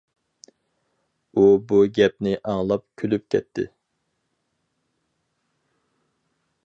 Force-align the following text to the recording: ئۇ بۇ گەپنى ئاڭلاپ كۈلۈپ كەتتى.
ئۇ 1.33 1.43
بۇ 1.71 1.81
گەپنى 1.99 2.33
ئاڭلاپ 2.53 2.85
كۈلۈپ 3.01 3.27
كەتتى. 3.35 3.67